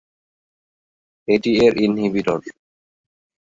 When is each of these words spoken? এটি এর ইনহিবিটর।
এটি 1.27 1.51
এর 1.65 1.73
ইনহিবিটর। 1.85 2.39